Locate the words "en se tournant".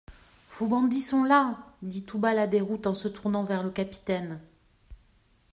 2.87-3.43